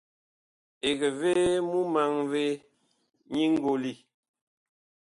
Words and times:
Eg 0.89 0.99
vee 1.19 1.47
mumaŋ 1.69 2.13
vee 2.31 2.53
nyi 3.33 3.43
ngoli? 3.55 3.93